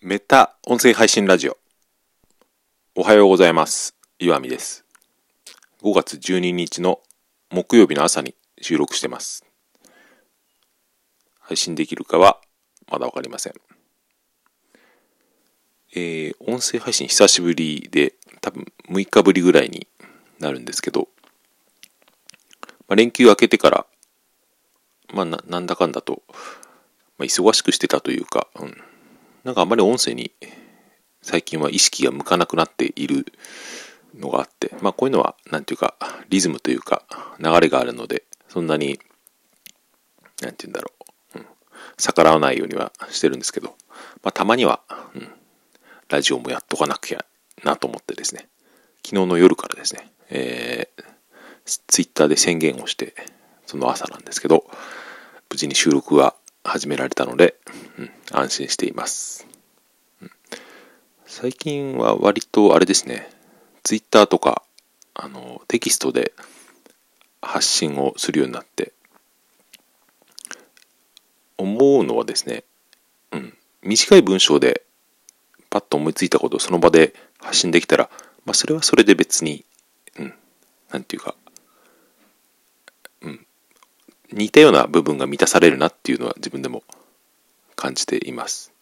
[0.00, 1.58] メタ音声配信ラジオ。
[2.94, 3.96] おはようございます。
[4.20, 4.84] 岩見です。
[5.82, 7.00] 5月12日の
[7.50, 9.44] 木曜日の朝に収録してます。
[11.40, 12.40] 配信できるかは
[12.88, 13.54] まだわかりません。
[15.96, 19.88] えー、音声配信久しぶりで、多分6日ぶりぐらいに
[20.38, 21.08] なるんですけど、
[22.86, 23.86] まあ、連休明けてから、
[25.12, 26.36] まあな、なんだかんだと、ま
[27.20, 28.76] あ、忙しくしてたというか、うん、
[29.48, 30.30] なんかあんまり音声に
[31.22, 33.24] 最近は意識が向かなくなっている
[34.14, 35.94] のがあって、まあこういうのは、なんていうか、
[36.28, 37.02] リズムというか、
[37.40, 39.00] 流れがあるので、そんなに、
[40.42, 40.92] なんていうんだろ
[41.34, 41.46] う、うん、
[41.96, 43.74] 逆らわないようにはしてるんですけど、
[44.22, 44.82] まあたまには、
[45.14, 45.30] うん、
[46.10, 47.24] ラジオもやっとかなきゃ
[47.64, 48.50] なと思ってですね、
[49.02, 51.04] 昨日の夜からですね、えー、
[51.86, 53.14] ツイッターで宣言をして、
[53.64, 54.66] その朝なんですけど、
[55.48, 56.34] 無事に収録が
[56.68, 57.56] 始められたので、
[57.98, 59.46] うん、安心しています、
[61.30, 63.30] 最近は割とあれですね、
[63.82, 64.62] ツイッターとか、
[65.12, 66.32] あの、テキストで
[67.42, 68.94] 発信をするようになって、
[71.58, 72.64] 思うのはですね、
[73.30, 74.82] うん、短い文章で
[75.68, 78.08] パッと思いついたことをその場で発信できたら、
[78.46, 79.66] まあ、それはそれで別に、
[80.18, 80.34] うん、
[80.90, 81.34] なんていうか、
[83.20, 83.46] うん、
[84.32, 86.84] 似たような部分が満たされるなっていうのは自分でも
[87.76, 88.72] 感じています。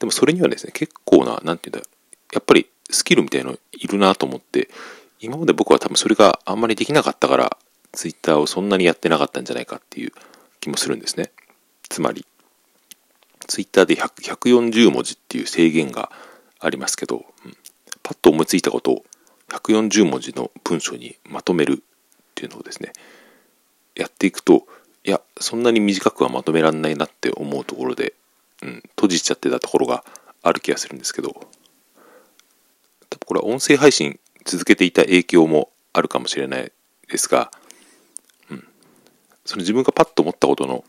[0.00, 1.86] でもそれにはですね、結構な、なんていうんだ
[2.32, 4.68] やっぱりスキルみたいのいるなと思って、
[5.20, 7.56] 今まで僕は多分それがあんまりできなかったから、
[7.92, 10.12] ツイッターをそんなにやってなかったんじゃないかっていう
[10.60, 11.32] 気もするんですね。
[11.88, 12.24] つまり、
[13.46, 16.10] ツイッターで140文字っていう制限が
[16.60, 17.56] ありますけど、うん、
[18.02, 19.04] パッと思いついたことを
[19.48, 21.84] 140文字の文章にまとめるっ
[22.34, 22.92] ていうのをですね、
[23.96, 24.66] やっていくと、
[25.04, 28.14] いや、そんなに短くはまとめられないなって思うところで、
[28.62, 30.04] うん、閉じちゃってたところが
[30.42, 36.72] ある気がするんですけど、多分これは音声配信続けていた影響もあるかもしれない
[37.08, 37.50] ですが、
[38.50, 38.64] うん、
[39.44, 40.84] その自分がパッと思ったことの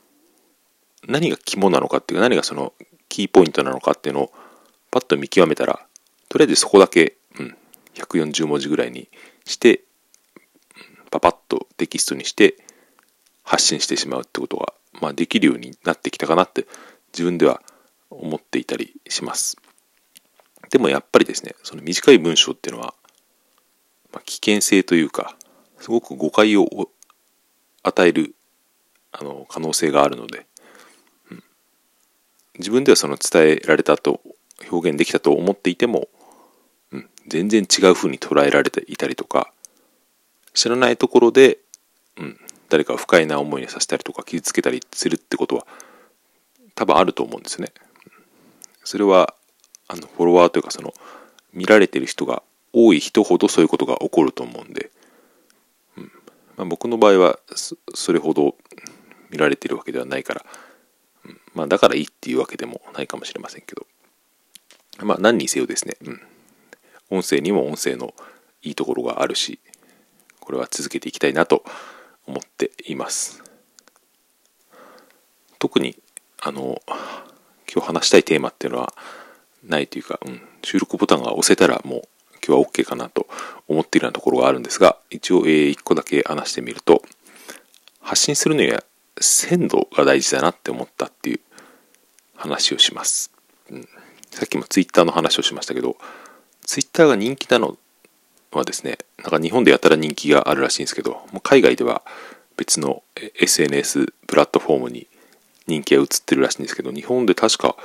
[1.07, 2.73] 何が肝なのかっていうか何がその
[3.09, 4.31] キーポイントなのかっていうのを
[4.91, 5.85] パッと見極めたら、
[6.29, 7.57] とりあえずそこだけ、うん、
[7.95, 9.09] 140文字ぐらいに
[9.45, 9.83] して、
[11.09, 12.55] パパッとテキストにして
[13.43, 16.67] 発信してしまうってことが、まあ、できるようになってきたかなって
[17.13, 17.61] 自分では
[18.11, 19.57] 思っていたりします。
[20.69, 22.93] でもやっぱりですね、その短い文章っていうのは、
[24.13, 25.35] まあ、危険性というか、
[25.79, 26.67] すごく誤解を
[27.83, 28.35] 与える
[29.11, 30.45] あの可能性があるので、
[31.31, 31.43] うん、
[32.59, 34.21] 自分ではその伝えられたと
[34.69, 36.07] 表現できたと思っていても、
[36.91, 39.51] うん、全然違う風に捉えられていたりとか、
[40.53, 41.59] 知らないところで、
[42.17, 42.39] うん、
[42.69, 45.65] 誰かを不快な思いにさせたりとか傷つけたりするってことは
[46.75, 47.73] 多分あると思うんですね。
[48.83, 49.33] それは
[49.87, 50.93] あのフォロワーというかその
[51.53, 52.43] 見られてる人が
[52.73, 54.91] 多い人ほどそういうことが起こると思うんで、
[55.97, 56.03] うん。
[56.57, 57.39] まあ、僕の場合は
[57.93, 58.55] それほど
[59.29, 60.45] 見られてるわけではないから、
[61.25, 61.41] うん。
[61.53, 63.85] まあ、だからいいっていうわけでもないかもしれませんけど。
[65.05, 66.21] まあ何にせよですね、うん、
[67.09, 68.13] 音声にも音声の
[68.61, 69.59] いいところがあるし
[70.39, 71.63] これは続けていきたいなと
[72.27, 73.43] 思っています。
[75.59, 75.95] 特に
[76.41, 76.81] あの
[77.73, 78.93] 今日話したいテーマっていうのは
[79.63, 82.01] ないというか、うん、収録ボタンが押せたらもう
[82.45, 83.27] 今日は OK かなと
[83.67, 87.03] 思っているようなところがあるんですが一応、えー、1個だけ話してみると
[88.01, 88.83] 発信するには
[89.19, 91.39] 鮮度が大事だなって思ったっていう
[92.35, 93.31] 話をします、
[93.69, 93.87] うん、
[94.31, 95.95] さっきも Twitter の話をしましたけど
[96.65, 97.77] Twitter が人気なの
[98.51, 102.01] はですねなんか日本でやたら人気があるらしいんですけどもう海外では
[102.57, 103.03] 別の
[103.39, 105.07] SNS プラットフォームに
[105.67, 107.75] 人気が移ってるらしいんですけど日本で確か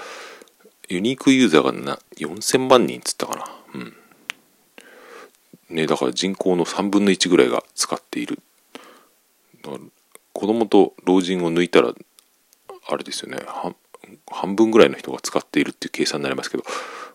[0.89, 3.45] ユニークユーザーがな4000万人っつったかな。
[3.75, 3.97] うん。
[5.71, 8.41] ねだから人口の3分の1ぐらいが使っている。
[9.63, 9.83] だから
[10.33, 11.93] 子供と老人を抜いたら
[12.89, 13.45] あれですよね。
[14.31, 16.63] 半分ぐらいの人が使っているっていう計算になりますけど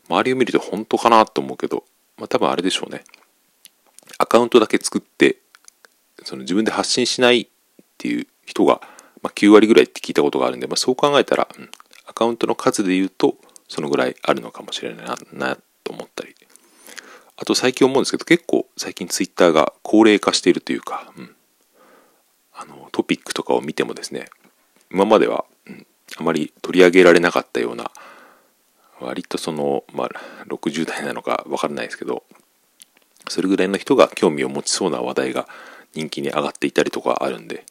[0.09, 1.85] 周りを見ると本当かなと思うけど
[2.17, 3.03] まあ多分あれでしょうね。
[4.17, 5.37] アカウントだけ作って
[6.23, 7.47] その自分で発信しないっ
[7.97, 8.81] ていう人が、
[9.21, 11.69] まあ、9割ぐらいって聞いたことがあるんで、まあ、そう考えたら、うん、
[12.07, 13.35] アカウントの数で言うと
[13.67, 16.35] そのぐらいあるのかもしれないななと思ったり。
[17.37, 21.35] あと最近思うんですけど結構最近ツイッターが高齢化しているというか、うん、
[22.53, 24.27] あのトピックとかを見てもですね
[24.91, 27.89] 今までは、うん、あまり取り上げられなかったような
[28.99, 30.09] 割とその、まあ、
[30.49, 32.23] 60代なのか分からないですけど
[33.27, 35.47] それぐらいの人が興味を持ちそうな話題が
[35.93, 37.65] 人気に上がっていたりとかあるんで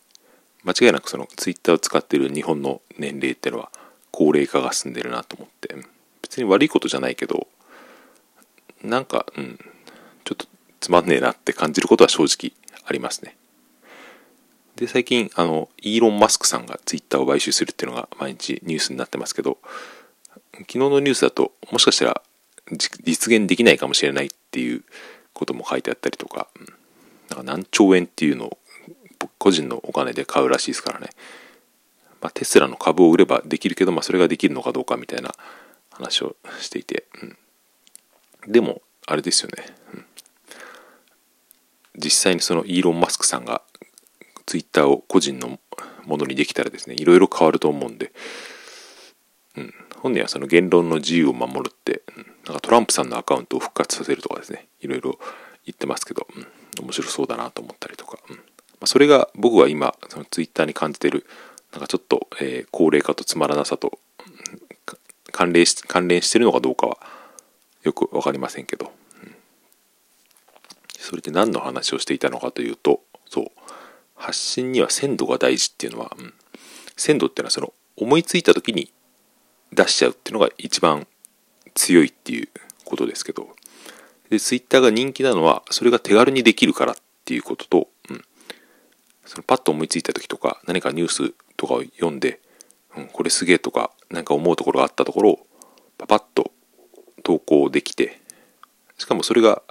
[0.65, 3.71] 間違いなくそのツイッターを使ってる日本の年齢っていうのは
[4.11, 5.75] 高齢化が進んでるなと思って
[6.23, 7.49] 別別に悪いことじゃないけど、
[8.85, 9.59] なんか、うん、
[10.23, 10.47] ちょっと
[10.79, 12.53] つまんねえなって感じることは正直
[12.85, 13.37] ありますね。
[14.77, 19.59] で、最近、あの、イーロン・マスクさんがツイッターを買収するっていうのが毎日ニュースになってますけど、
[20.53, 22.23] 昨日のニュースだと、もしかしたら
[22.71, 24.85] 実現できないかもしれないっていう
[25.33, 26.47] ことも書いてあったりとか、
[27.31, 28.59] なんか何兆円っていうのを
[29.41, 31.09] 個人のお金で買うらしいですからね。
[32.21, 35.35] まあ、テスラの株を売ればできるけど、まあ、それができるのかどうかみたいな
[35.91, 37.27] 話をしていて、う
[38.49, 39.65] ん、でも、あれですよね、
[39.95, 40.05] うん、
[41.97, 43.63] 実際にそのイーロン・マスクさんが
[44.45, 45.59] ツイッターを個人の
[46.05, 48.13] ものにできたらですね、いろいろ変わると思うんで、
[49.57, 55.19] うん、本人はその言論の自由を守るって、うん、なんかトランプさんのアカウントを復活させるとかですね、いろいろ
[55.65, 56.47] 言ってますけど、うん、
[56.85, 58.41] 面白そうだなと思ったりとか、うん、
[58.87, 61.27] それが僕は今、そのツイッターに感じてる、
[61.73, 63.99] なんかちょっと、えー、高齢化とつまらなさと、
[65.33, 66.99] 関連し関連してるのかどうかは
[67.83, 68.93] よく分かりませんけど、
[69.23, 69.35] うん、
[70.99, 73.47] それで何の話をしていたのかというとそう。
[74.17, 76.35] 発信には鮮度が大事っていうのは、うん、
[76.95, 78.93] 鮮度っていうのはその思いついた時に
[79.73, 81.07] 出しちゃうっていうのが一番
[81.75, 82.49] 強いっていう
[82.85, 83.49] ことですけど。
[84.29, 87.89] でツイッターが人気なのはそれが手軽にできるからっていうことと、
[89.25, 92.41] そのパッと思いついた時とか何かニュースとかを読んで、
[92.97, 95.47] うん、これすげえとか何か思うところがあったところを
[95.99, 96.51] パパッと
[97.23, 98.21] 投稿できて
[98.99, 99.63] しかもそれが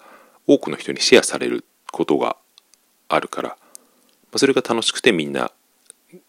[0.47, 2.37] 多くの人にシェアされることが
[3.07, 3.57] あるから
[4.35, 5.51] それが楽しくてみんな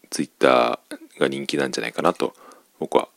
[0.09, 2.33] ツイッターが人気なんじゃないかなと
[2.79, 3.07] 僕は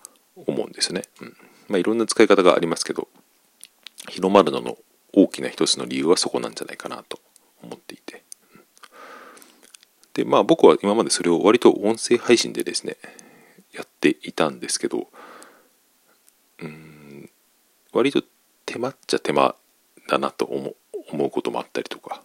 [0.47, 1.03] 思うんですね。
[1.21, 1.37] うん
[1.69, 3.09] まあ、いろんな使い方がありますけど
[4.09, 4.77] 広まるのの
[5.13, 7.21] 大きな一つの理由はそこなんじゃないかなと
[7.63, 8.24] 思っていて。
[10.15, 12.97] でまあ僕は今までそれを割と音声配信でですね
[13.73, 15.09] やっていたんですけど
[16.61, 17.31] うん
[17.93, 18.23] 割と
[18.67, 19.55] 手間っちゃ手間
[20.09, 20.75] だなと思
[21.27, 22.23] うこともあったりとか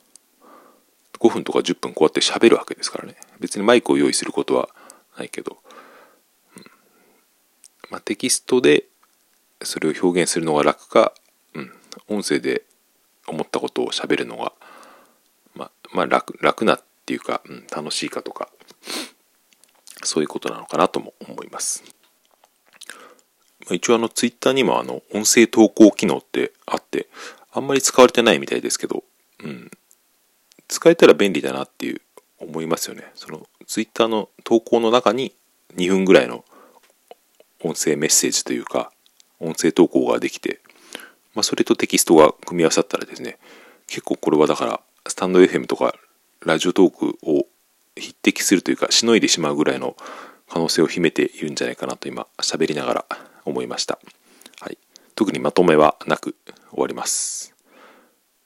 [1.20, 3.16] 5分とか10分こうやって喋るわけですからね。
[3.40, 4.70] 別にマイクを用意することは
[5.18, 5.58] ないけど、
[6.56, 6.66] うん
[7.90, 8.86] まあ、テキストで
[9.62, 11.14] それを表現するのが楽か、
[11.54, 11.72] うん、
[12.08, 12.64] 音声で
[13.28, 14.54] 思ったことを喋るのが、
[15.56, 18.50] まあ、まあ楽楽なっていうか、うん、楽しいかとか
[20.04, 21.84] そういうことなのかなとも思います。
[23.72, 27.08] 一応あのツイッターにもあの音声投稿機能ってあって
[27.52, 29.04] あんまり使われてないみたいですけど、
[29.44, 29.72] うん、
[30.68, 32.02] 使えたら便利だなっていう
[32.40, 33.12] 思いますよね。
[33.16, 35.34] そのツイッターの投稿の中に
[35.78, 36.46] 2分ぐらいの
[37.64, 38.92] 音声メッセージというか
[39.40, 40.60] 音声投稿ができて、
[41.34, 43.40] まあ、それとテキストが組み合わさったらですね
[43.88, 45.96] 結構これはだからスタンド FM とか
[46.46, 47.46] ラジオトークを
[47.96, 49.96] 匹敵するというかしのいでしまうぐらいの
[50.48, 53.06] 可能性を秘めているんじゃないかなと今喋りながら
[53.46, 54.00] 思いました。
[54.62, 54.78] はい。
[55.16, 56.36] 特にまとめはなく
[56.72, 57.54] 終わります。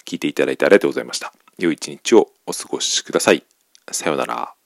[0.05, 1.33] 聞いていただいてありがとうございました。
[1.57, 3.43] 良い一日をお過ごしください。
[3.91, 4.62] さようなら。